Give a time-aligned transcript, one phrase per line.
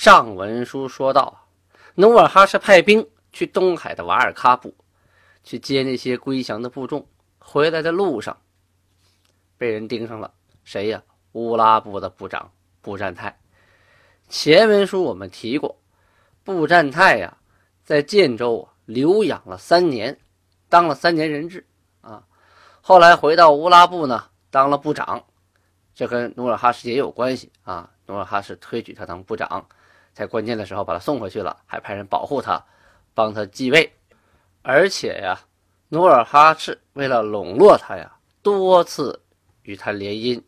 [0.00, 1.48] 上文书说到，
[1.96, 4.72] 努尔哈赤派兵去东海的瓦尔喀部，
[5.42, 7.04] 去接那些归降的部众。
[7.40, 8.40] 回来的路上，
[9.56, 10.32] 被人盯上了。
[10.62, 11.02] 谁呀？
[11.32, 12.48] 乌拉部的部长
[12.80, 13.36] 布占泰。
[14.28, 15.76] 前文书我们提过，
[16.44, 17.36] 布占泰呀，
[17.82, 20.16] 在建州啊留养了三年，
[20.68, 21.66] 当了三年人质
[22.02, 22.22] 啊。
[22.80, 25.24] 后来回到乌拉部呢，当了部长。
[25.92, 27.90] 这跟努尔哈赤也有关系啊！
[28.06, 29.66] 努尔哈赤推举他当部长，
[30.18, 32.60] 在关键的时候把他送回去了，还派人保护他，
[33.14, 33.88] 帮他继位。
[34.62, 35.38] 而且呀，
[35.90, 39.22] 努尔哈赤为了笼络他呀，多次
[39.62, 40.42] 与他联姻，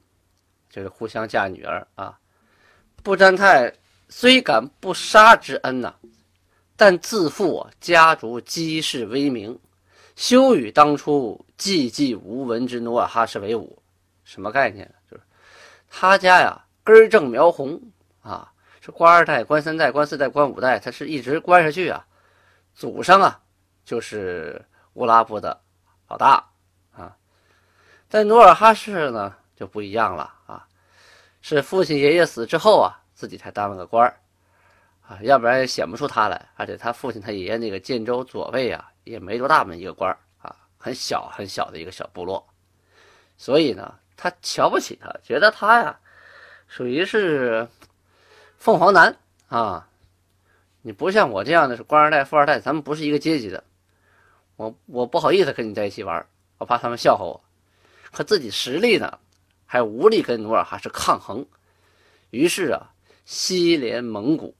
[0.69, 2.19] 就是互相嫁女儿啊。
[3.05, 3.73] 布占泰
[4.09, 5.95] 虽感不杀之恩呐，
[6.77, 9.57] 但自负家族积世威名，
[10.17, 13.81] 休与当初寂寂无闻之努尔哈赤为伍。
[14.25, 14.93] 什么概念？
[15.09, 15.23] 就是。
[15.89, 17.81] 他家呀，根正苗红
[18.21, 22.07] 啊，是官二代、官三代、官四代、官五代，他是一直官下去啊。
[22.75, 23.41] 祖上啊，
[23.85, 24.65] 就是
[24.95, 25.61] 乌拉部的
[26.09, 26.45] 老大
[26.93, 27.17] 啊。
[28.09, 30.67] 但努尔哈赤呢就不一样了啊，
[31.43, 34.07] 是父亲爷爷死之后啊，自己才当了个官
[35.07, 36.49] 啊，要不然也显不出他来。
[36.57, 42.47] 而且他父亲、他爷爷那个建州左卫啊，也没多大么一个官啊，很小很小的一个小部落，
[43.37, 43.95] 所以呢。
[44.23, 45.99] 他瞧不起他，觉得他呀，
[46.69, 47.67] 属于是
[48.61, 49.17] 凤凰男
[49.49, 49.89] 啊。
[50.83, 53.65] 你不像我这样的是官二代、富二代，咱们不是一个阶级的。
[54.57, 56.27] 我我不好意思跟你在一起玩，
[56.59, 57.43] 我怕他们笑话我。
[58.13, 59.19] 可自己实力呢，
[59.65, 61.45] 还无力跟努尔哈赤抗衡。
[62.31, 62.93] 于是啊，
[63.25, 64.55] 西连蒙古，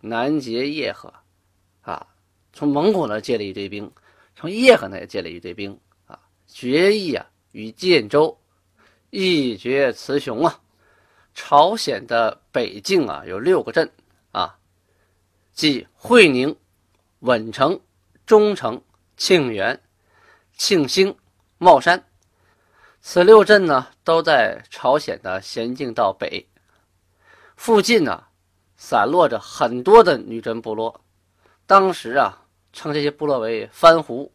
[0.00, 1.12] 南结叶赫，
[1.82, 2.06] 啊，
[2.52, 3.90] 从蒙古那借了一堆兵，
[4.34, 6.18] 从叶赫那也借了一堆兵啊，
[6.48, 8.36] 决意啊与建州。
[9.10, 10.60] 一决雌雄啊！
[11.40, 13.88] 朝鲜的北境啊，有六个镇
[14.32, 14.58] 啊，
[15.52, 16.56] 即会宁、
[17.20, 17.80] 稳城、
[18.26, 18.82] 忠城、
[19.16, 19.80] 庆元、
[20.56, 21.16] 庆兴、
[21.56, 22.04] 茂山。
[23.00, 26.48] 此六镇呢，都在朝鲜的咸镜道北。
[27.56, 28.24] 附近呢，
[28.76, 31.00] 散落着很多的女真部落。
[31.66, 34.32] 当时啊，称这些部落为番胡。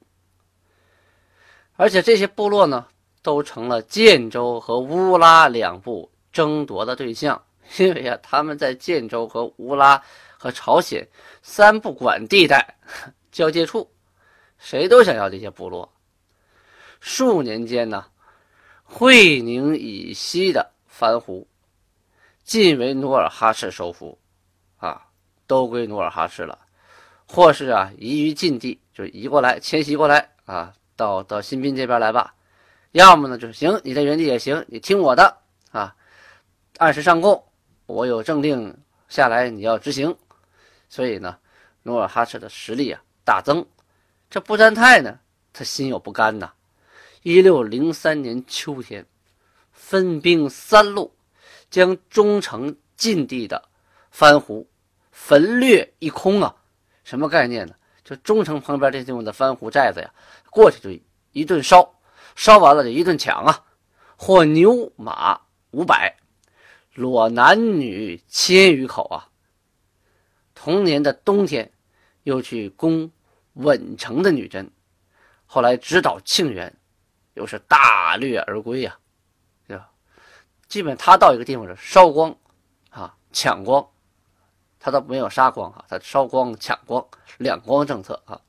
[1.75, 2.87] 而且这些部落呢。
[3.23, 7.41] 都成了建州和乌拉两部争夺的对象，
[7.79, 10.03] 因为啊，他们在建州和乌拉
[10.37, 11.07] 和朝鲜
[11.41, 12.75] 三不管地带
[13.31, 13.89] 交界处，
[14.57, 15.89] 谁都想要这些部落。
[16.99, 18.05] 数年间呢，
[18.83, 21.47] 会宁以西的番胡
[22.43, 24.17] 尽为努尔哈赤收复，
[24.77, 25.05] 啊，
[25.47, 26.57] 都归努尔哈赤了，
[27.27, 32.33] 或是啊移于晋地，就移过来迁徙过来啊，到到新宾这边来吧。
[32.91, 35.37] 要么呢，就是行，你在原地也行，你听我的，
[36.77, 37.43] 按时上供，
[37.85, 38.75] 我有政令
[39.07, 40.15] 下来，你要执行。
[40.89, 41.37] 所以呢，
[41.83, 43.65] 努尔哈赤的实力啊大增。
[44.29, 45.19] 这布占泰呢，
[45.51, 46.51] 他心有不甘呐。
[47.21, 49.05] 一六零三年秋天，
[49.71, 51.15] 分兵三路，
[51.69, 53.63] 将中城禁地的
[54.11, 54.67] 番胡
[55.11, 56.55] 焚掠一空啊！
[57.03, 57.75] 什么概念呢？
[58.03, 60.11] 就中城旁边这地方的番胡寨子呀，
[60.49, 60.89] 过去就
[61.31, 61.93] 一顿烧。
[62.35, 63.63] 烧完了就一顿抢啊，
[64.17, 65.39] 获牛马
[65.71, 66.13] 五百，
[66.93, 69.29] 裸男女千余口啊。
[70.53, 71.71] 同年的冬天，
[72.23, 73.11] 又去攻
[73.53, 74.71] 稳城的女真，
[75.45, 76.75] 后来直捣庆元，
[77.33, 78.97] 又是大掠而归呀，
[79.67, 79.89] 对吧？
[80.67, 82.35] 基本他到一个地方是烧光
[82.89, 83.87] 啊，抢光，
[84.79, 87.05] 他倒没有杀光啊，他烧光抢光
[87.37, 88.39] 两光政策啊。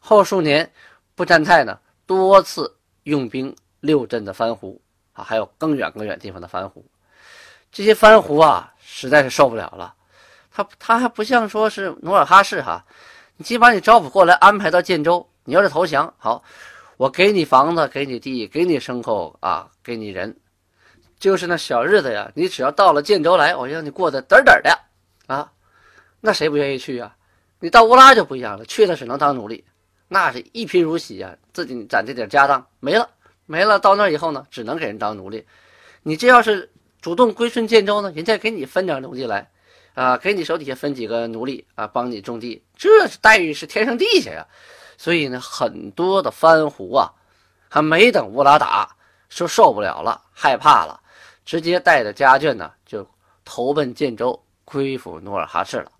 [0.00, 0.72] 后数年，
[1.14, 2.72] 不占泰呢多次。
[3.06, 4.82] 用兵六镇的番胡
[5.12, 6.84] 啊，还有更远更远地方的番胡，
[7.76, 9.94] 这些番胡啊，实在是受不了了。
[10.50, 12.82] 他他还不像说是努尔哈赤哈，
[13.36, 16.42] 你既把你招抚过来，安排到建州，你要是投降，好，
[16.96, 20.34] 我给你房子，给你地，给你牲口啊，给你人，
[21.18, 22.32] 就是那小日子呀。
[22.34, 24.78] 你只要到了建州来，我让你过得嘚嘚的
[25.26, 25.52] 啊，
[26.22, 27.14] 那谁不愿意去啊？
[27.60, 29.62] 你到乌拉就不一样了，去了只能当奴隶。
[30.08, 33.06] 那是一贫如洗呀，自己攒这点家当没了，
[33.44, 33.78] 没了。
[33.78, 35.46] 到那以后呢，只能给人当奴隶。
[36.02, 36.70] 你这要是
[37.06, 39.48] 主动归顺建州呢，人家给你分点奴隶来，
[39.94, 42.88] 啊，给你手底下分几个奴隶啊，帮你种地，这
[43.20, 44.44] 待遇是天上地下呀。
[44.98, 47.12] 所以呢，很多的藩胡啊，
[47.68, 48.96] 还没等乌拉打，
[49.28, 51.00] 说受不了了，害怕了，
[51.44, 53.08] 直接带着家眷呢，就
[53.44, 55.92] 投奔建州，归附努尔哈赤了。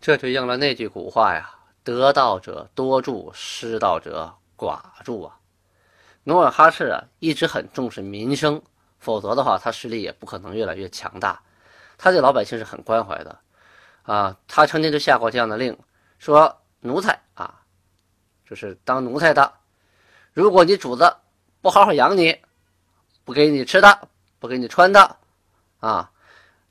[0.00, 1.48] 这就应了那句古话呀。
[1.84, 5.36] 得道者多助，失道者寡助啊！
[6.24, 8.60] 努尔哈赤啊，一直很重视民生，
[9.00, 11.42] 否则的话，他势力也不可能越来越强大。
[11.98, 13.38] 他对老百姓是很关怀的，
[14.02, 15.76] 啊，他曾经就下过这样的令，
[16.18, 17.62] 说奴才啊，
[18.46, 19.52] 就是当奴才的，
[20.32, 21.16] 如果你主子
[21.60, 22.40] 不好好养你，
[23.24, 24.08] 不给你吃的，
[24.38, 25.16] 不给你穿的，
[25.80, 26.10] 啊，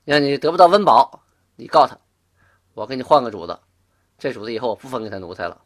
[0.04, 1.24] 让你得不到温饱，
[1.56, 1.98] 你告他，
[2.74, 3.60] 我给你换个主子，
[4.18, 5.62] 这主子以后我不分给他奴才了。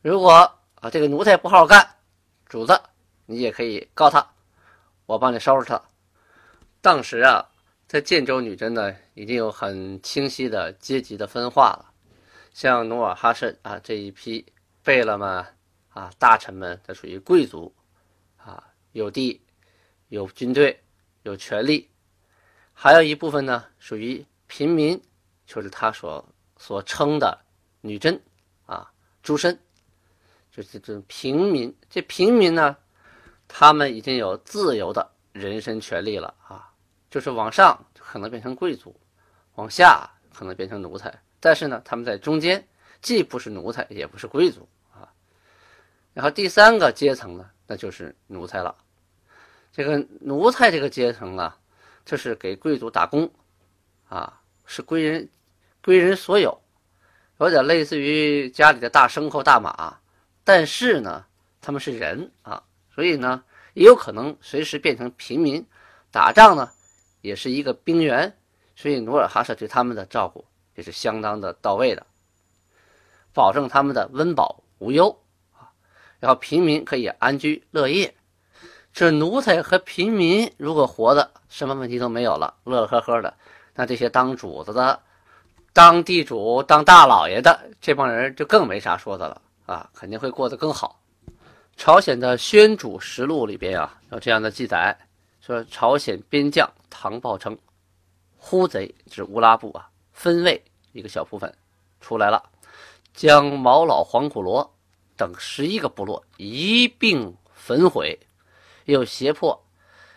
[0.00, 0.32] 如果
[0.76, 1.96] 啊这个奴才不好好干，
[2.46, 2.80] 主子
[3.26, 4.26] 你也可以告他，
[5.06, 5.80] 我帮你收拾他。
[6.80, 7.50] 当时啊。
[7.86, 11.92] 在建州女真呢，已经有很清晰的阶级的分化了。
[12.54, 14.44] 像努尔哈赤啊这一批
[14.82, 15.44] 贝勒们
[15.90, 17.72] 啊大臣们，他属于贵族
[18.38, 19.40] 啊，有地、
[20.08, 20.82] 有军队、
[21.24, 21.86] 有权力；
[22.72, 25.00] 还有一部分呢属于平民，
[25.46, 27.38] 就是他所所称的
[27.82, 28.18] 女真
[28.64, 28.90] 啊
[29.22, 29.56] 诸身，
[30.50, 31.72] 就是这种平民。
[31.90, 32.74] 这平民呢，
[33.56, 36.72] 他们已经有自由的人身权利了啊。
[37.08, 38.92] 就是往上可能变成贵族，
[39.54, 42.66] 往下可能变成奴才，但是呢，他们在中间
[43.00, 45.06] 既不是奴才，也不是贵族啊。
[46.12, 48.74] 然后第三个阶层呢，那就是奴才了。
[49.70, 51.56] 这个奴才这个阶层啊，
[52.04, 53.30] 就是给贵族打工
[54.08, 55.28] 啊，是归人
[55.80, 56.60] 归人所有，
[57.38, 60.00] 有点类似于家里的大牲口、大马，
[60.42, 61.24] 但是呢，
[61.60, 62.60] 他们是人啊，
[62.94, 63.42] 所以呢，
[63.72, 65.66] 也有可能随时变成平民，
[66.10, 66.70] 打仗呢。
[67.20, 68.36] 也是一个兵员，
[68.76, 70.44] 所以努尔哈赤对他们的照顾
[70.74, 72.04] 也是相当的到位的，
[73.32, 75.18] 保证他们的温饱无忧
[75.54, 75.72] 啊，
[76.20, 78.14] 然后平民可以安居乐业。
[78.92, 83.34] 这奴才和平民如果活的什么问题都没有了，乐乐呵呵的，
[83.74, 85.00] 那这些当主子的、
[85.72, 91.00] 当地主、当大老爷的这帮人就更没啥说的了啊，肯定会过得更好。
[91.76, 94.96] 朝鲜的《宣主实录》里边啊有这样的记载。
[95.40, 97.58] 说朝鲜边将唐报称，
[98.38, 101.54] 呼贼指乌拉部啊，分卫一个小部分
[102.00, 102.42] 出来了，
[103.12, 104.74] 将毛老黄古罗
[105.16, 108.18] 等十一个部落一并焚毁，
[108.86, 109.62] 又胁迫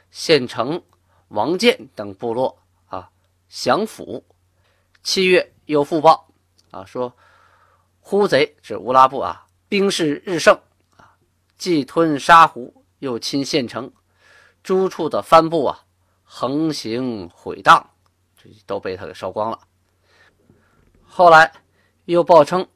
[0.09, 0.81] 县城
[1.27, 2.57] 王建等部落
[2.87, 3.09] 啊
[3.49, 4.23] 降服。
[5.03, 6.29] 七月又复报
[6.71, 7.13] 啊，说
[7.99, 10.57] 呼贼指乌拉部啊，兵势日盛，
[11.57, 13.91] 既吞沙湖，又侵县城。
[14.63, 15.79] 诸处的帆布啊，
[16.23, 17.89] 横行毁荡，
[18.35, 19.59] 这都被他给烧光了。
[21.05, 21.51] 后来
[22.05, 22.67] 又报称，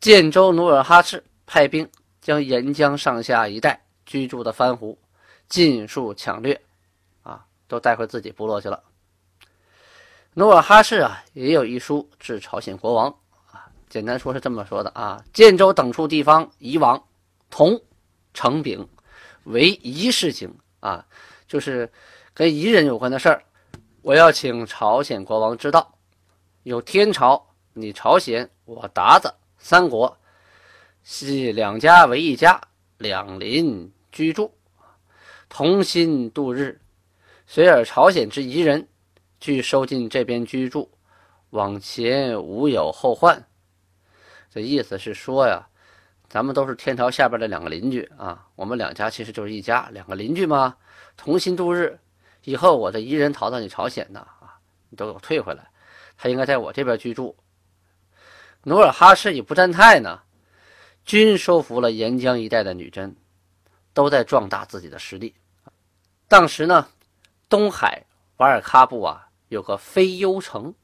[0.00, 1.88] 建州努尔哈赤派兵
[2.20, 4.98] 将沿江上下一带居住的藩胡
[5.48, 6.58] 尽数抢掠，
[7.22, 8.82] 啊，都带回自己部落去了。
[10.32, 13.14] 努尔哈赤啊，也有一书致朝鲜国王
[13.52, 17.04] 啊，简单说是这么说的啊：建州等处地方夷王
[17.50, 17.78] 同
[18.38, 18.88] 成丙
[19.42, 20.56] 为一事情。
[20.78, 21.04] 啊，
[21.48, 21.90] 就是
[22.32, 23.42] 跟彝人有关的事儿，
[24.00, 25.98] 我要请朝鲜国王知道。
[26.62, 30.16] 有天朝，你朝鲜，我鞑子，三国
[31.02, 32.60] 系两家为一家，
[32.98, 34.54] 两邻居住，
[35.48, 36.80] 同心度日。
[37.44, 38.86] 随尔朝鲜之彝人，
[39.40, 40.88] 俱收进这边居住，
[41.50, 43.44] 往前无有后患。
[44.48, 45.68] 这意思是说呀。
[46.28, 50.76] 咱们都是天朝下边的两个邻居啊，我们两家其实就是一家，两个邻居嘛，
[51.16, 51.98] 同心度日。
[52.44, 55.70] 以后我的一人逃到你朝鲜呢啊，你都给我退回来，
[56.16, 57.36] 他应该在我这边居住。
[58.64, 60.20] 努尔哈赤与不占泰呢，
[61.04, 63.16] 均收服了沿江一带的女真，
[63.94, 65.34] 都在壮大自己的实力。
[66.26, 66.88] 当时呢，
[67.48, 68.04] 东海
[68.36, 70.74] 瓦尔喀部啊有个飞幽城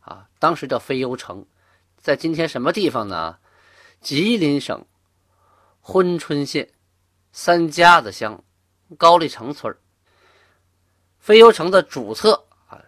[0.00, 1.46] 啊，当时叫飞幽城，
[1.96, 3.38] 在今天什么地方呢？
[4.04, 4.84] 吉林省
[5.82, 6.68] 珲春县
[7.32, 8.44] 三家子乡
[8.98, 9.74] 高丽城村
[11.18, 12.84] 飞游城的主策啊，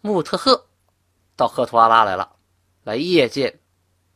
[0.00, 0.68] 穆特赫
[1.34, 2.36] 到赫图阿拉来了，
[2.84, 3.58] 来谒见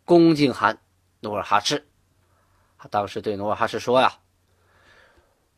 [0.04, 0.80] 恭敬汗
[1.18, 1.85] 努尔哈赤。
[2.78, 4.16] 他当时对努尔哈赤说呀：“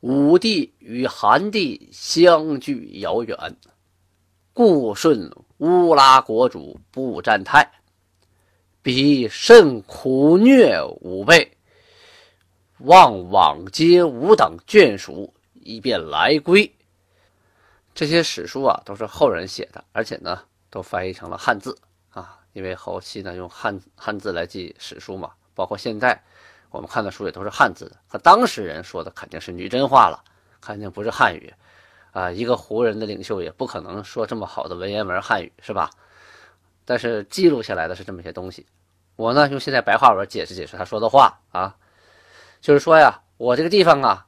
[0.01, 3.37] 武帝与汗帝相距遥远，
[4.55, 7.71] 故顺乌拉国主不占泰。”
[8.83, 11.57] 彼甚苦虐吾辈，
[12.79, 16.75] 望往接吾等眷属，以便来归。
[17.95, 21.79] 这些史书啊，都是后人写的，而且呢，都翻译成了汉字
[22.11, 22.41] 啊。
[22.55, 26.21] 因为后期呢，用汉汉字来记史书嘛，包括现在
[26.71, 27.97] 我们看的书也都是汉字的。
[28.09, 30.25] 和当时人说的肯定是女真话了，
[30.61, 31.55] 肯定不是汉语
[32.11, 32.33] 啊。
[32.33, 35.89] 一个胡人的领袖也不可能说这么好的文言文汉语，是吧？
[36.93, 38.67] 但是记录下来的是这么些东西，
[39.17, 41.75] 我呢用现在白话文解释解释他说的话啊，
[42.61, 44.27] 就是说呀，我这个地方啊，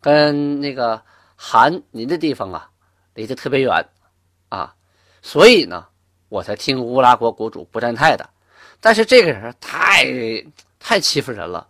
[0.00, 1.00] 跟那个
[1.36, 2.68] 韩您的地方啊
[3.14, 3.88] 离得特别远
[4.48, 4.74] 啊，
[5.22, 5.86] 所以呢，
[6.28, 8.28] 我才听乌拉国国主不占泰的。
[8.80, 10.04] 但是这个人太
[10.80, 11.64] 太欺负人了，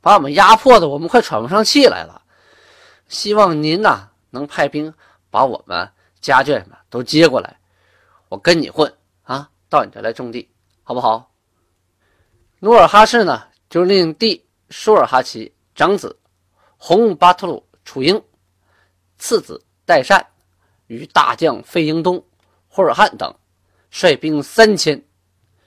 [0.00, 2.22] 把我们压迫的我们快喘不上气来了。
[3.08, 4.94] 希望您呐能派兵
[5.30, 5.86] 把我们
[6.18, 7.58] 家眷们都接过来，
[8.30, 8.90] 我跟你混，
[9.72, 10.46] 到你这来种地，
[10.82, 11.32] 好不好？
[12.60, 16.14] 努尔哈赤呢就令弟舒尔哈齐长子
[16.76, 18.22] 洪巴特鲁楚英，
[19.16, 20.24] 次子代善
[20.88, 22.22] 与大将费英东、
[22.68, 23.34] 霍尔汉等
[23.90, 25.02] 率兵三千。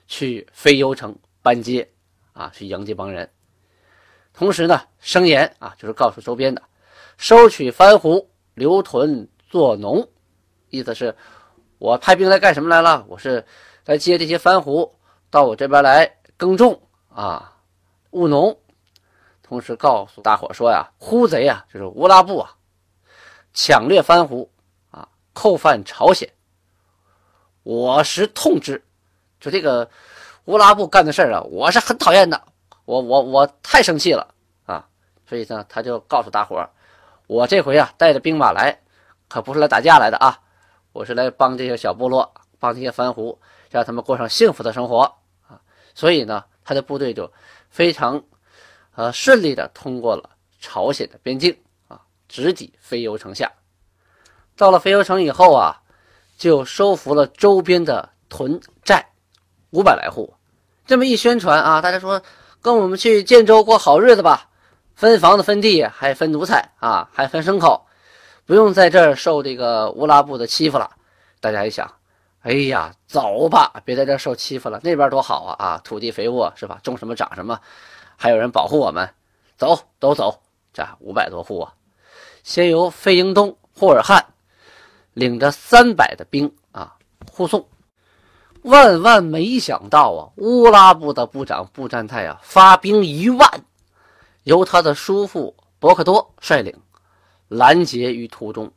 [0.08, 1.90] 去飞游城搬接，
[2.34, 3.28] 啊，去迎接帮人。
[4.32, 6.62] 同时呢，声言啊，就是告诉周边的，
[7.18, 10.08] 收取番胡留屯做农，
[10.70, 11.16] 意思是，
[11.80, 13.04] 我派兵来干什么来了？
[13.10, 13.44] 我是
[13.86, 14.96] 来接这些番胡
[15.30, 17.54] 到我这边来耕种啊，
[18.12, 18.58] 务农。
[19.44, 22.56] 同时告诉大伙说呀，呼贼啊，就是乌拉布啊，
[23.54, 24.50] 抢掠番胡
[24.90, 26.28] 啊，扣犯朝鲜，
[27.62, 28.84] 我实痛之。
[29.40, 29.88] 就这个
[30.46, 32.42] 乌拉布干的事儿啊，我是很讨厌的，
[32.86, 34.34] 我我我太生气了
[34.66, 34.88] 啊！
[35.30, 36.68] 所以呢，他就告诉大伙，
[37.28, 38.82] 我这回啊带着兵马来，
[39.28, 40.40] 可不是来打架来的啊，
[40.92, 43.40] 我是来帮这些小部落，帮这些番胡，
[43.76, 45.18] 让他们过上幸福的生活
[45.50, 45.60] 啊！
[45.94, 47.30] 所以呢，他的部队就
[47.70, 48.24] 非常
[48.96, 50.30] 呃顺利的通过了
[50.62, 51.58] 朝鲜的边境
[51.90, 53.52] 啊，直抵飞游城下。
[54.56, 55.82] 到了飞游城以后啊，
[56.38, 59.10] 就收服了周边的屯寨。
[59.72, 60.34] 五百来户，
[60.86, 62.22] 这么一宣传啊，大家说
[62.62, 64.48] 跟我们去建州过好日子吧，
[64.96, 67.86] 分房子、分地，还分奴才啊，还分牲口，
[68.46, 70.92] 不用在这儿受这个乌拉布的欺负了。
[71.42, 71.94] 大家一想，
[72.46, 76.80] 哎呀，走吧，别在这受欺负了，那边多好啊啊，土地肥沃是吧？
[76.84, 77.60] 种什么长什么，
[78.16, 79.10] 还有人保护我们，
[79.58, 80.44] 走，都走。
[80.72, 81.74] 这五百多户啊，
[82.44, 84.28] 先由费英东、霍尔汉
[85.14, 86.98] 领着三百的兵啊
[87.32, 87.68] 护送。
[88.62, 90.30] 万万没想到啊！
[90.38, 93.66] 乌拉部的部长布占泰啊，发兵一万，
[94.44, 96.76] 由他的叔父伯克多率领，
[97.48, 98.72] 拦截于途中。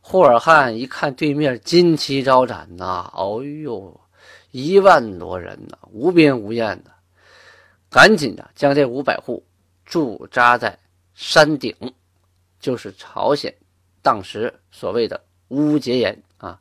[0.00, 4.00] 霍尔汉一看对面旌旗招展呐，哦呦，
[4.50, 6.90] 一万多人呐，无边无沿的，
[7.88, 9.44] 赶紧的将这五百户
[9.84, 10.78] 驻扎在
[11.14, 11.74] 山顶，
[12.58, 13.54] 就是朝鲜
[14.02, 16.58] 当时所谓的乌节岩啊，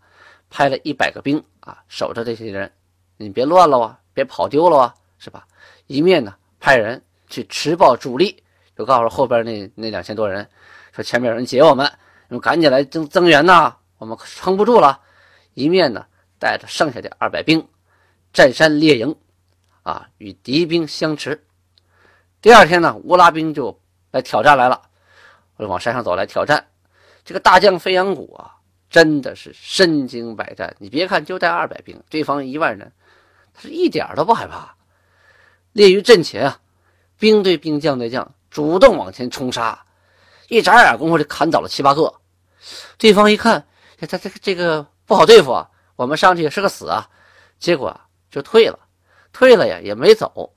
[0.49, 1.43] 派了一百个兵。
[1.61, 2.71] 啊，守着这些人，
[3.17, 5.45] 你别乱了啊，别跑丢了啊，是吧？
[5.85, 8.41] 一面呢，派人去持报主力，
[8.75, 10.49] 就告诉后边那那两千多人，
[10.91, 11.91] 说前面有人劫我们，
[12.29, 15.01] 你们赶紧来增增援呐，我们撑不住了。
[15.53, 16.05] 一面呢，
[16.39, 17.67] 带着剩下的二百兵，
[18.31, 19.15] 占山列营，
[19.83, 21.43] 啊，与敌兵相持。
[22.41, 23.77] 第二天呢，乌拉兵就
[24.11, 24.81] 来挑战来了，
[25.57, 26.65] 我就往山上走来挑战。
[27.25, 28.55] 这个大将飞扬谷啊。
[28.89, 32.91] 真的是身经百战，你别看就带二百兵，对方一万人，
[33.53, 34.75] 他是一点都不害怕。
[35.73, 36.59] 列于阵前啊，
[37.19, 39.85] 兵对兵，将对将，主动往前冲杀，
[40.47, 42.18] 一眨眼功夫就砍倒了七八个。
[42.97, 43.67] 对方一看，
[43.99, 47.09] 他这个这个不好对付啊，我们上去也是个死啊，
[47.59, 47.99] 结果
[48.29, 48.79] 就退了，
[49.31, 50.53] 退了呀也没走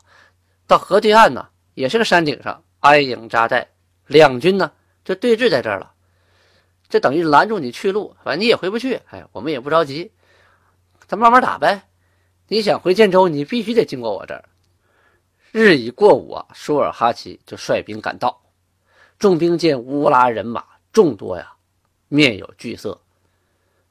[0.67, 3.69] 到河对岸呢，也是个山顶上安营扎寨，
[4.07, 4.73] 两军呢
[5.05, 5.93] 就对峙在这儿了。
[6.89, 9.01] 这等于拦住你去路，反正你也回不去。
[9.09, 10.13] 哎，我们也不着急，
[11.07, 11.89] 咱慢慢打呗。
[12.49, 14.45] 你想回建州，你必须得经过我这儿。
[15.53, 18.43] 日已过午啊，舒尔哈齐就率兵赶到。
[19.19, 21.55] 众兵见乌拉人马众多呀，
[22.15, 23.01] 面有惧色。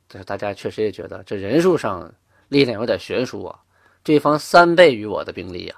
[0.08, 2.14] 这大家确实也觉得这人数上
[2.50, 3.60] 力量有点悬殊啊。
[4.04, 5.76] 对方三倍于我的兵力呀。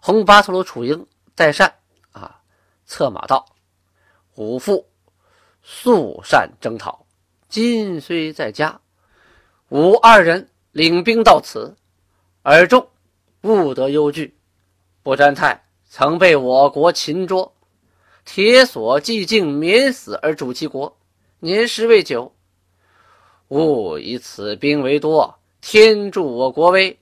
[0.00, 1.74] 红巴特鲁楚英代善
[2.12, 2.40] 啊，
[2.86, 3.44] 策马到，
[4.32, 4.88] 虎父。
[5.70, 7.04] 速善征讨，
[7.50, 8.80] 今虽在家，
[9.68, 11.76] 吾二人领兵到此，
[12.42, 12.88] 尔众
[13.42, 14.34] 勿得忧惧。
[15.02, 17.54] 不占泰曾被我国擒捉，
[18.24, 20.97] 铁索既尽，免死而主其国，
[21.40, 22.34] 年时未久。
[23.48, 26.98] 勿以此兵为多，天助我国威。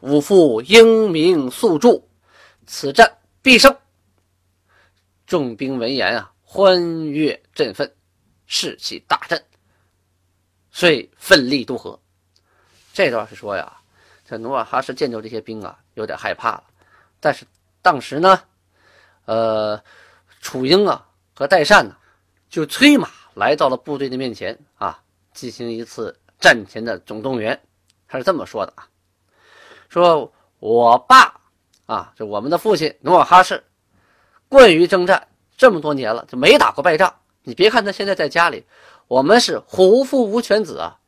[0.00, 2.08] 吾父英明速助，
[2.66, 3.76] 此战必胜。
[5.26, 6.32] 众兵闻言啊！
[6.42, 7.92] 欢悦振奋，
[8.46, 9.44] 士气大振，
[10.70, 12.00] 遂奋力渡河。
[12.94, 13.76] 这段是说呀，
[14.24, 16.64] 这努尔哈赤见着这些兵啊，有点害怕了。
[17.20, 17.44] 但是
[17.82, 18.40] 当时呢，
[19.26, 19.78] 呃，
[20.40, 21.94] 楚英啊和代善呢，
[22.48, 24.98] 就催马来到了部队的面前啊，
[25.32, 27.58] 进行一次战前的总动员。
[28.08, 28.88] 他是这么说的啊，
[29.88, 31.40] 说我爸
[31.86, 33.62] 啊，就我们的父亲努尔哈赤，
[34.48, 35.28] 惯于征战。
[35.56, 37.14] 这么多年了，就没打过败仗。
[37.44, 38.66] 你别看他现在在家里，
[39.06, 40.98] 我们是虎父无犬子啊。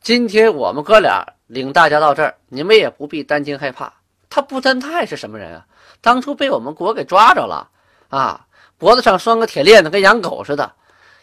[0.00, 3.92] 今天我们哥俩领大家到这儿，你们也不必担惊害怕。
[4.30, 5.66] 他布丹泰是什么人啊？
[6.00, 7.70] 当初被我们国给抓着了
[8.08, 8.46] 啊，
[8.78, 10.74] 脖子上拴个铁链子，跟养狗似的，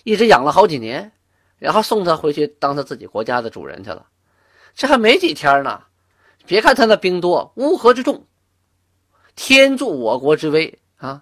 [0.10, 1.12] 一直养了好几年，
[1.60, 4.08] 然后送他回去当他自己国家的主人去了。
[4.74, 5.84] 这还没几天呢，
[6.48, 8.26] 别看他那兵多，乌合之众，
[9.36, 11.22] 天助我国之威啊！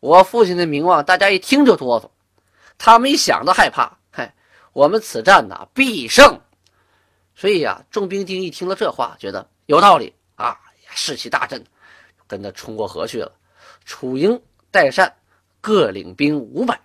[0.00, 2.08] 我父亲的名望，大家一听就哆嗦，
[2.78, 3.98] 他们一想都害怕。
[4.10, 4.32] 嘿，
[4.72, 6.40] 我们此战呐必胜。
[7.34, 11.62] 所以呀，众兵丁一听了这话，觉得有道理啊，士气大振，
[12.26, 13.30] 跟他冲过河去了。
[13.84, 15.14] 楚英、代善
[15.60, 16.80] 各领兵五百，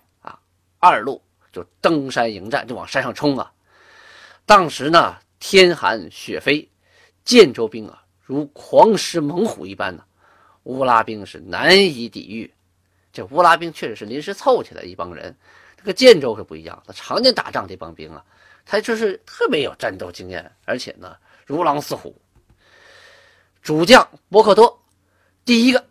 [0.84, 3.50] 二路就登山迎战，就往山上冲啊。
[4.44, 6.68] 当时呢，天寒雪飞，
[7.24, 10.04] 建州兵啊如狂狮猛虎一般呢，
[10.64, 12.52] 乌拉兵是难以抵御。
[13.12, 15.34] 这乌拉兵确实是临时凑起来一帮人，
[15.76, 18.22] 这个建州可不一样，他常年打仗这帮兵啊。
[18.66, 22.14] 他就是特别有战斗经验，而且呢如狼似虎。
[23.62, 24.82] 主将伯克多
[25.44, 25.82] 第一个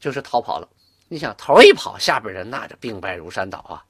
[0.00, 0.68] 就是逃跑了。
[1.08, 3.84] 你想头一跑，下边人那就兵败如山倒啊。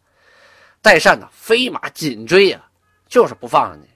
[0.81, 2.63] 代善呢飞马紧追呀，
[3.09, 3.89] 就是不放你。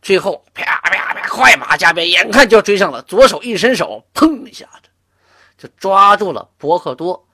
[0.00, 3.02] 最后啪啪啪，快马加鞭，眼看就要追上了。
[3.02, 4.88] 左手一伸手，砰一下子
[5.56, 7.26] 就抓住了伯克多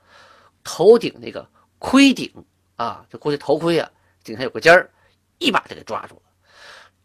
[0.63, 1.47] 头顶那个
[1.79, 2.33] 盔顶
[2.77, 3.91] 啊，就过去头盔啊，
[4.23, 4.91] 顶上有个尖儿，
[5.39, 6.23] 一把就给抓住了。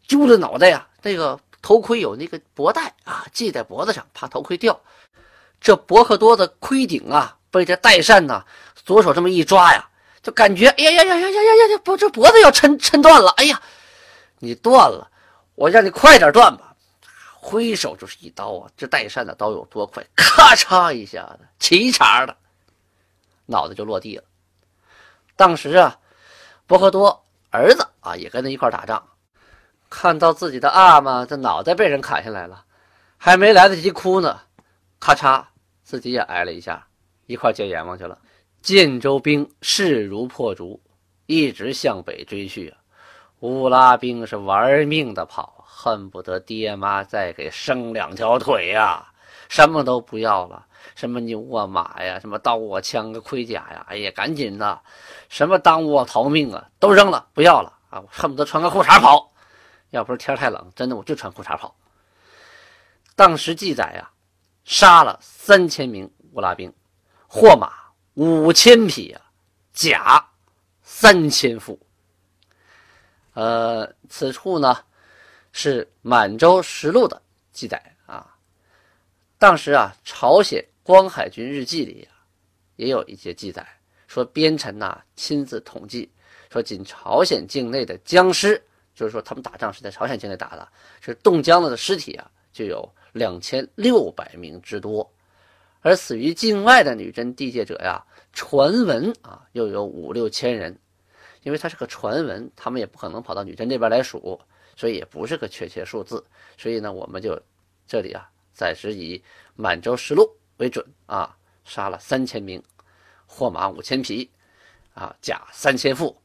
[0.06, 4.80] 揪着脑袋呀，这个头盔有那个脖带啊，系在脖子上，怕头盔掉。
[5.60, 9.88] 这伯克多的盔顶啊，被这戴善呢，左手这么一抓呀，
[10.22, 13.30] 就感觉哎呀呀呀呀呀呀呀，脖这脖子要抻抻断了。
[13.38, 13.60] 哎呀，
[14.38, 15.10] 你断了，
[15.54, 16.74] 我让你快点断吧。
[17.42, 20.04] 挥手就是一刀啊，这带扇的刀有多快？
[20.14, 22.36] 咔嚓一下子，齐茬的，
[23.46, 24.24] 脑袋就落地了。
[25.36, 25.98] 当时啊，
[26.66, 29.02] 博克多儿子啊，也跟他一块打仗。
[29.88, 32.64] 看到自己的阿玛这脑袋被人砍下来了，
[33.16, 34.42] 还没来得及哭呢，
[35.00, 35.42] 咔嚓，
[35.82, 36.86] 自己也挨了一下，
[37.26, 38.18] 一块见阎王去了。
[38.62, 40.80] 建州兵势如破竹，
[41.26, 42.78] 一直向北追去啊。
[43.40, 49.12] 乌拉兵是玩命的跑，恨不得爹妈再给生两条腿呀，
[49.48, 54.78] 什么都不要了，什么牛啊马呀，什么刀啊枪啊盔甲呀，哎呀，赶紧的，
[55.30, 59.32] 什么耽误逃命啊，都扔了，不要了啊，恨不得穿个裤衩跑。
[59.88, 61.74] 要不是天太冷，真的我就穿裤衩跑。
[63.16, 64.10] 当时记载呀，
[64.64, 66.72] 杀了三千名乌拉兵，
[67.26, 67.72] 货马
[68.20, 69.30] 五千匹啊，
[69.72, 70.22] 甲
[70.82, 71.80] 三千副。
[73.32, 74.76] 呃，此处呢
[75.52, 78.36] 是《满洲实录》的记载啊。
[79.38, 82.20] 当时啊，朝鲜光海军日记里啊
[82.76, 83.66] 也有一些记载，
[84.06, 86.12] 说边臣呐亲自统计，
[86.52, 88.62] 说仅朝鲜境内的僵尸。
[88.94, 90.68] 就是说，他们打仗是在朝鲜境内打的，
[91.00, 95.10] 是冻僵了的尸体啊，就有两千六百名之多，
[95.80, 100.78] 而死于境外的女真地界者呀，传闻啊，又有五六千人，
[101.42, 104.40] 因为它是个传闻，他们也不可能跑到女真这边来数，
[104.76, 106.24] 所以也不是个确切数字，
[106.58, 107.40] 所以呢，我们就
[107.86, 109.18] 这里啊，暂时以
[109.56, 110.22] 《满洲实录》
[110.58, 112.62] 为准啊，杀了三千名，
[113.26, 114.30] 货马五千匹，
[114.94, 116.16] 啊，甲三千副，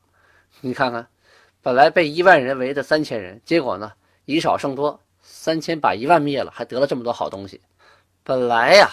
[0.61, 1.07] 你看看。
[1.61, 3.91] 本来被一万人围的三千人，结果呢
[4.25, 7.59] 以少胜多，三千把一万灭了，还得了这么多好东西。
[8.23, 8.87] 本来呀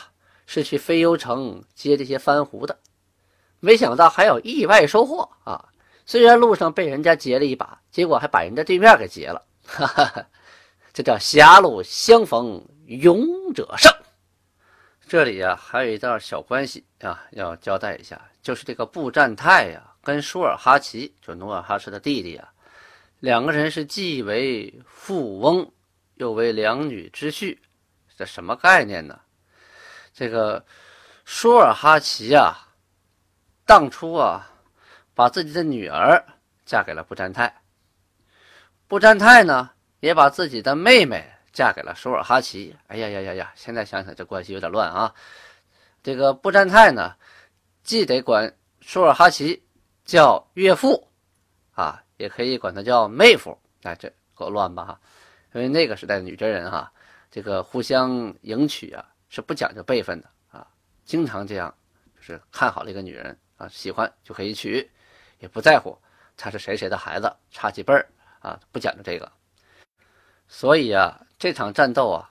[0.46, 2.78] 是去飞幽城接这些番胡的，
[3.60, 5.68] 没想到还有意外收获啊！
[6.04, 10.26] 虽然路上被人家劫了一把，结果还把人家对面给劫了，哈哈，
[10.92, 13.24] 这叫狭路相逢勇
[13.54, 13.92] 者胜。
[15.06, 22.48] 这里呀还有一段小关系啊，要交代一下，就是这个布占泰呀跟舒尔哈齐，就努尔哈赤的弟弟啊。
[23.20, 25.70] 两个人是既为富翁，
[26.16, 27.56] 又为两女之婿，
[28.16, 29.20] 这什么概念呢？
[30.12, 30.64] 这个
[31.24, 32.68] 舒尔哈齐啊，
[33.64, 34.50] 当初啊，
[35.14, 36.24] 把自己的女儿
[36.64, 37.62] 嫁给了布占泰，
[38.86, 39.70] 布占泰呢，
[40.00, 42.76] 也把自己的妹妹嫁给了舒尔哈齐。
[42.88, 43.52] 哎呀呀呀呀！
[43.54, 45.14] 现在想想这关系有点乱啊。
[46.02, 47.14] 这个布占泰呢，
[47.82, 49.62] 既得管舒尔哈齐
[50.04, 51.08] 叫岳父
[51.72, 52.02] 啊。
[52.18, 55.00] 也可以管他叫妹夫，哎，这够乱吧哈？
[55.54, 56.92] 因为那个时代女真人哈，
[57.32, 60.68] 这个互相迎娶啊是不讲究辈分的啊，
[61.06, 61.74] 经常这样，
[62.14, 64.90] 就是看好了一个女人啊，喜欢就可以娶，
[65.38, 65.96] 也不在乎
[66.36, 68.06] 她是谁谁的孩子，差几辈儿
[68.40, 69.32] 啊，不讲究这个。
[70.48, 72.30] 所以啊，这场战斗啊，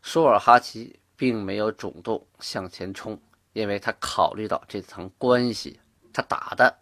[0.00, 3.20] 舒尔哈齐并没有主动向前冲，
[3.52, 5.78] 因为他考虑到这层关系，
[6.10, 6.74] 他打的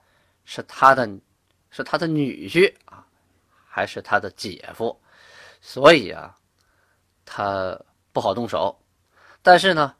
[0.45, 1.11] 是他的。
[1.71, 3.07] 是他的女婿啊，
[3.67, 4.99] 还是他的姐夫？
[5.61, 6.35] 所以啊，
[7.27, 7.79] 他
[8.11, 8.75] 不好动手。
[9.43, 9.95] 但是呢，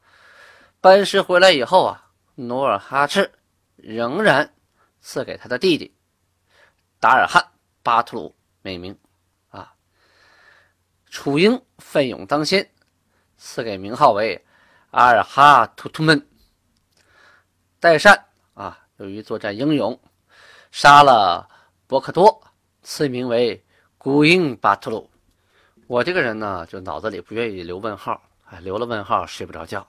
[0.81, 3.31] 班师回来以后啊，努尔哈赤
[3.75, 4.53] 仍然
[5.01, 5.95] 赐给他的弟弟
[6.99, 7.45] 达尔汉
[7.81, 8.97] 巴图鲁美名
[9.49, 9.73] 啊。
[11.09, 12.69] 楚英奋勇当先，
[13.37, 14.45] 赐给名号为
[14.91, 16.27] 阿尔哈图图们。
[17.79, 19.99] 代善啊，由于作战英勇，
[20.71, 21.49] 杀了
[21.87, 22.43] 博克多，
[22.83, 23.65] 赐名为
[23.97, 25.09] 古英巴图鲁。
[25.87, 28.21] 我这个人呢，就脑子里不愿意留问号。
[28.51, 29.85] 哎，留了问号睡不着觉，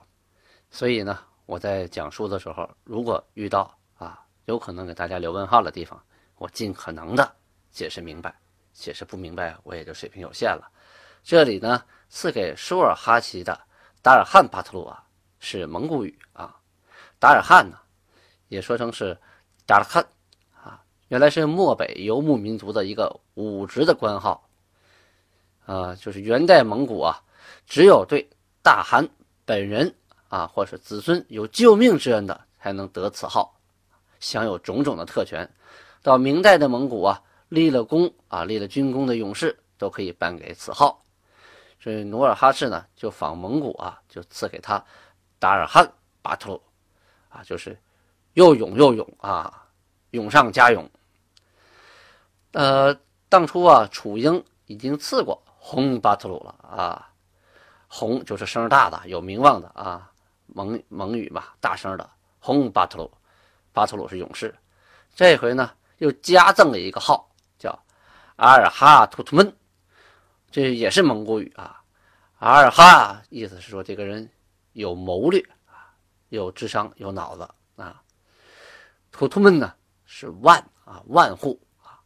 [0.69, 5.99] 所以呢，我在讲述的时候，如果遇到啊有可能给大家留问号的地方，
[6.37, 7.35] 我尽可能的
[7.71, 8.31] 解释明白，
[8.71, 10.71] 解释不明白我也就水平有限了。
[11.23, 13.59] 这里呢，赐给舒尔哈齐的
[14.03, 15.03] 达尔汉巴特鲁啊，
[15.39, 16.55] 是蒙古语啊，
[17.17, 17.79] 达尔汉呢，
[18.47, 19.17] 也说成是
[19.65, 20.05] 达尔汉
[20.53, 24.47] 啊，原来是漠北游牧民族的一个武职的官号
[25.65, 27.23] 啊，就是元代蒙古啊，
[27.65, 28.29] 只有对。
[28.63, 29.07] 大汗
[29.45, 29.93] 本人
[30.29, 33.59] 啊，或是子孙有救命之恩的，才能得此号，
[34.19, 35.49] 享有种种的特权。
[36.03, 41.03] 到明代的蒙古啊，立了功啊，立了军功的勇士都可以颁给此号。
[41.79, 44.83] 所以努尔哈赤呢，就仿蒙古啊，就赐给他
[45.39, 46.61] 达尔汗巴图鲁
[47.29, 47.77] 啊，就是
[48.33, 49.67] 又勇又勇啊，
[50.11, 50.89] 勇上加勇。
[52.53, 52.95] 呃，
[53.27, 57.10] 当初啊，楚英已经赐过红巴图鲁了啊。
[57.93, 60.09] 红就是声大的、有名望的啊，
[60.45, 62.09] 蒙蒙语嘛，大声的。
[62.39, 63.11] 红巴图鲁，
[63.73, 64.55] 巴图鲁是勇士。
[65.13, 67.77] 这回呢，又加赠了一个号，叫
[68.37, 69.53] 阿尔哈图图闷，
[70.49, 71.83] 这也是蒙古语啊。
[72.39, 74.27] 阿尔哈意思是说这个人
[74.71, 75.91] 有谋略啊，
[76.29, 78.01] 有智商，有脑子啊。
[79.11, 79.75] 图图闷呢
[80.05, 81.99] 是万啊，万户啊，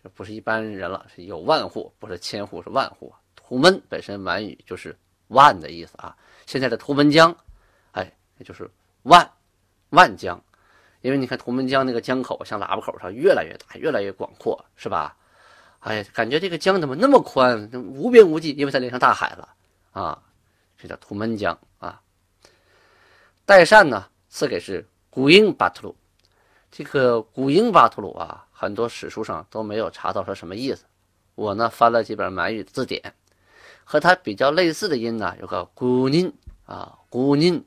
[0.00, 3.12] 这不是一般人了，是有万户，不是千户，是万户。
[3.34, 4.96] 图闷本身满语就是。
[5.28, 7.34] 万的意思啊，现在的图们江，
[7.92, 8.70] 哎，也就是
[9.02, 9.30] 万
[9.90, 10.42] 万江，
[11.00, 15.16] 因为你看图们江那个江口像喇叭口上越来越大，越来越广阔，是吧？
[15.80, 19.48] 哎，感觉这个江怎么那么宽，无边无际，因为它连上大海了
[19.92, 20.22] 啊，
[20.76, 22.00] 这叫图们江啊。
[23.44, 25.96] 代善呢，赐给是古英巴图鲁，
[26.70, 30.84] 这个古英巴图鲁啊，很多史书上都没有查到说什么意思，
[31.34, 33.14] 我呢翻了几本满语字典。
[33.90, 36.30] 和它比较类似的音呢，有个“古宁”
[36.66, 37.64] 啊，“古宁”，“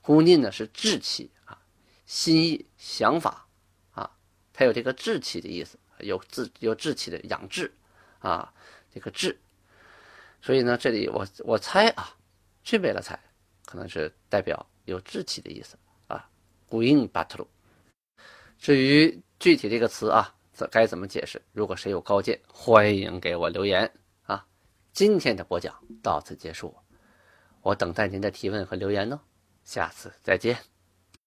[0.00, 1.60] 古宁”呢是志气啊，
[2.06, 3.46] 心意、想法
[3.90, 4.10] 啊，
[4.54, 7.70] 它有这个志气的意思，有志有志气的养志
[8.20, 8.50] 啊，
[8.90, 9.38] 这个志。
[10.40, 12.16] 所以呢，这里我我猜啊，
[12.64, 13.20] 具备了猜，
[13.66, 16.26] 可能是代表有志气的意思啊
[16.70, 17.46] ，“古英巴特鲁”。
[18.58, 21.42] 至于具体这个词啊，这该怎么解释？
[21.52, 23.92] 如果谁有高见，欢迎给我留言。
[24.92, 26.74] 今天的播讲到此结束，
[27.62, 29.20] 我等待您的提问和留言呢，
[29.64, 30.69] 下次再见。